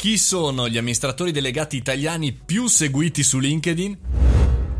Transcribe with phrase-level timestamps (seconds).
[0.00, 3.98] Chi sono gli amministratori delegati italiani più seguiti su LinkedIn?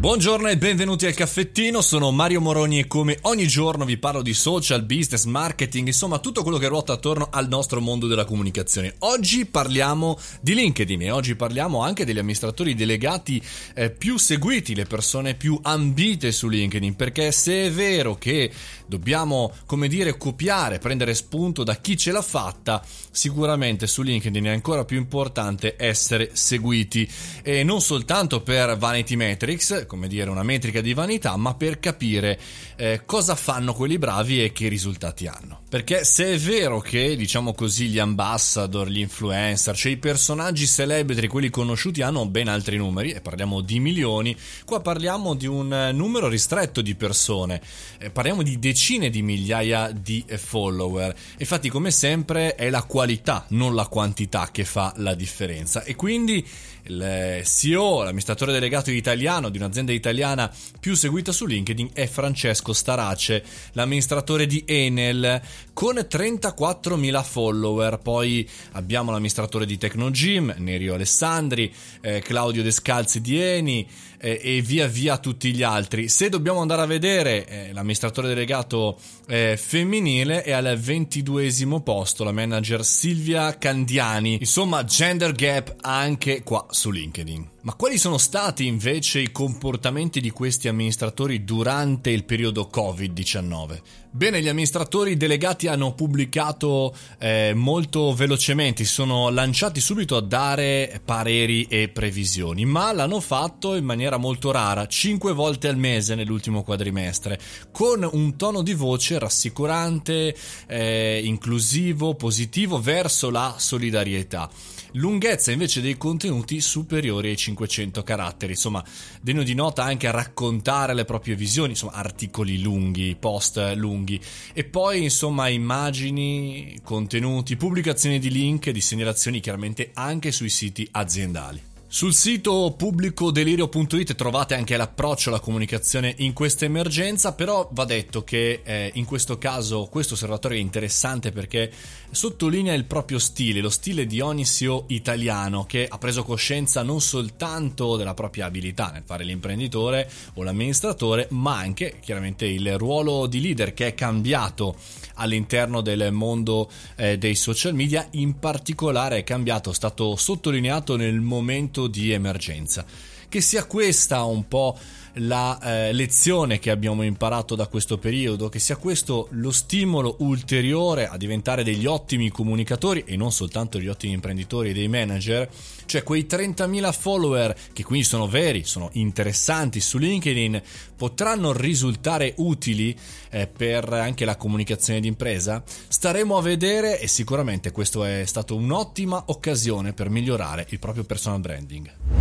[0.00, 4.32] Buongiorno e benvenuti al caffettino, sono Mario Moroni e come ogni giorno vi parlo di
[4.32, 8.94] social, business, marketing, insomma tutto quello che ruota attorno al nostro mondo della comunicazione.
[9.00, 13.42] Oggi parliamo di LinkedIn e oggi parliamo anche degli amministratori delegati
[13.74, 18.50] eh, più seguiti, le persone più ambite su LinkedIn, perché se è vero che
[18.86, 24.50] dobbiamo, come dire, copiare, prendere spunto da chi ce l'ha fatta, sicuramente su LinkedIn è
[24.50, 27.06] ancora più importante essere seguiti
[27.42, 32.38] e non soltanto per vanity metrics, come dire, una metrica di vanità, ma per capire
[32.76, 35.62] eh, cosa fanno quelli bravi e che risultati hanno.
[35.68, 41.26] Perché se è vero che, diciamo così, gli ambassador, gli influencer, cioè i personaggi celebri,
[41.26, 45.90] quelli conosciuti, hanno ben altri numeri, e parliamo di milioni, qua parliamo di un eh,
[45.90, 47.60] numero ristretto di persone,
[47.98, 51.12] eh, parliamo di decine di migliaia di eh, follower.
[51.38, 55.82] Infatti, come sempre, è la qualità, non la quantità che fa la differenza.
[55.82, 56.46] E quindi
[56.84, 63.44] il CEO, l'amministratore delegato italiano di un'azienda italiana più seguita su LinkedIn è Francesco Starace,
[63.72, 65.40] l'amministratore di Enel
[65.72, 67.98] con 34.000 follower.
[67.98, 73.86] Poi abbiamo l'amministratore di Tecnogym, Nerio Alessandri, eh, Claudio Descalzi di Eni
[74.20, 76.08] eh, e via via tutti gli altri.
[76.08, 81.48] Se dobbiamo andare a vedere eh, l'amministratore delegato eh, femminile è al 22
[81.82, 84.36] posto, la manager Silvia Candiani.
[84.40, 87.48] Insomma, gender gap anche qua su LinkedIn.
[87.62, 89.32] Ma quali sono stati invece i
[89.70, 93.80] comportamenti di questi amministratori durante il periodo Covid-19?
[94.10, 101.00] Bene, gli amministratori delegati hanno pubblicato eh, molto velocemente, si sono lanciati subito a dare
[101.04, 106.64] pareri e previsioni, ma l'hanno fatto in maniera molto rara, 5 volte al mese nell'ultimo
[106.64, 107.38] quadrimestre,
[107.70, 110.34] con un tono di voce rassicurante,
[110.66, 114.50] eh, inclusivo, positivo verso la solidarietà.
[114.94, 118.84] Lunghezza invece dei contenuti superiori ai 500 caratteri, insomma,
[119.20, 124.18] degno di nota anche a raccontare le proprie visioni, insomma, articoli lunghi, post lunghi
[124.54, 131.69] e poi, insomma, immagini, contenuti, pubblicazioni di link, di segnalazioni chiaramente anche sui siti aziendali.
[131.92, 138.60] Sul sito pubblicodelirio.it trovate anche l'approccio alla comunicazione in questa emergenza, però va detto che
[138.62, 141.68] eh, in questo caso questo osservatorio è interessante perché
[142.12, 147.00] sottolinea il proprio stile, lo stile di ogni CEO italiano che ha preso coscienza non
[147.00, 153.40] soltanto della propria abilità nel fare l'imprenditore o l'amministratore, ma anche chiaramente il ruolo di
[153.40, 154.76] leader che è cambiato
[155.14, 161.20] all'interno del mondo eh, dei social media, in particolare è cambiato, è stato sottolineato nel
[161.20, 162.84] momento di emergenza.
[163.30, 164.76] Che sia questa un po'
[165.14, 171.06] la eh, lezione che abbiamo imparato da questo periodo, che sia questo lo stimolo ulteriore
[171.06, 175.48] a diventare degli ottimi comunicatori e non soltanto degli ottimi imprenditori e dei manager,
[175.86, 180.60] cioè quei 30.000 follower che quindi sono veri, sono interessanti su LinkedIn,
[180.96, 182.98] potranno risultare utili
[183.30, 185.62] eh, per anche la comunicazione d'impresa?
[185.86, 191.38] Staremo a vedere e sicuramente questa è stata un'ottima occasione per migliorare il proprio personal
[191.38, 192.19] branding.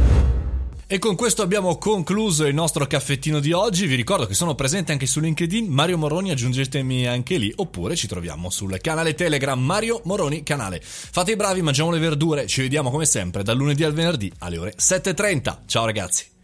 [0.92, 3.86] E con questo abbiamo concluso il nostro caffettino di oggi.
[3.86, 5.68] Vi ricordo che sono presente anche su LinkedIn.
[5.68, 7.54] Mario Moroni, aggiungetemi anche lì.
[7.58, 10.82] Oppure ci troviamo sul canale Telegram Mario Moroni Canale.
[10.82, 12.48] Fate i bravi, mangiamo le verdure.
[12.48, 15.58] Ci vediamo come sempre dal lunedì al venerdì alle ore 7.30.
[15.68, 16.39] Ciao ragazzi.